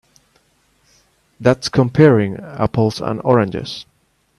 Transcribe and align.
That's 1.39 1.69
comparing 1.69 2.37
apples 2.37 3.01
and 3.01 3.21
oranges. 3.23 3.85